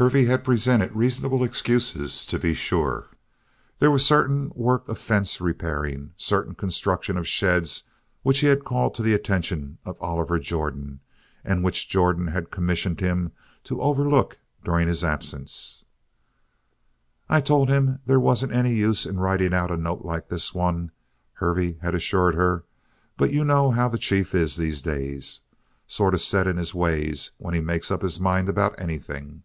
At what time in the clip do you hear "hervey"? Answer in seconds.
0.00-0.26, 21.32-21.72